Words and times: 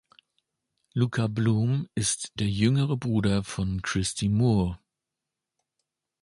Luka 0.95 1.27
Bloom 1.27 1.87
ist 1.93 2.31
der 2.39 2.49
jüngere 2.49 2.97
Bruder 2.97 3.43
von 3.43 3.83
Christy 3.83 4.29
Moore. 4.29 4.79